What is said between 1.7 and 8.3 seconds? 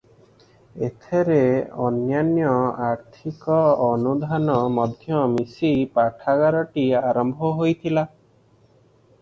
ଅନ୍ୟାନ୍ୟ ଆର୍ଥିକ ଅନୁଦାନ ମଧ୍ୟ ମିଶି ପାଠାଗାରଟି ଆରମ୍ଭ ହୋଇଥିଲା।